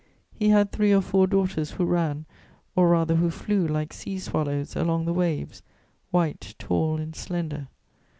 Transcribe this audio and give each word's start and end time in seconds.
He 0.33 0.49
had 0.49 0.71
three 0.71 0.91
or 0.93 1.01
four 1.01 1.27
daughters 1.27 1.69
who 1.73 1.85
ran, 1.85 2.25
or 2.75 2.89
rather 2.89 3.17
who 3.17 3.29
flew 3.29 3.67
like 3.67 3.93
sea 3.93 4.17
swallows, 4.17 4.75
along 4.75 5.05
the 5.05 5.13
waves, 5.13 5.61
white, 6.09 6.55
tall, 6.57 6.95
and 6.97 7.15
slender. 7.15 7.67